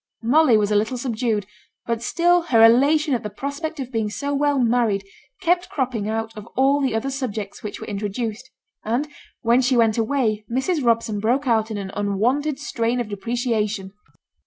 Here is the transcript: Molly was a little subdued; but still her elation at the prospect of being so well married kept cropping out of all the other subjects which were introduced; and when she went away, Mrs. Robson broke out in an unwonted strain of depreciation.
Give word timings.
Molly 0.23 0.57
was 0.57 0.71
a 0.71 0.75
little 0.75 0.97
subdued; 0.97 1.45
but 1.85 2.01
still 2.01 2.41
her 2.49 2.63
elation 2.65 3.13
at 3.13 3.21
the 3.21 3.29
prospect 3.29 3.79
of 3.79 3.91
being 3.91 4.09
so 4.09 4.33
well 4.33 4.57
married 4.57 5.03
kept 5.41 5.69
cropping 5.69 6.09
out 6.09 6.35
of 6.35 6.47
all 6.57 6.81
the 6.81 6.95
other 6.95 7.11
subjects 7.11 7.61
which 7.61 7.79
were 7.79 7.85
introduced; 7.85 8.49
and 8.83 9.07
when 9.41 9.61
she 9.61 9.77
went 9.77 9.99
away, 9.99 10.43
Mrs. 10.51 10.83
Robson 10.83 11.19
broke 11.19 11.45
out 11.47 11.69
in 11.69 11.77
an 11.77 11.91
unwonted 11.93 12.57
strain 12.57 12.99
of 12.99 13.09
depreciation. 13.09 13.91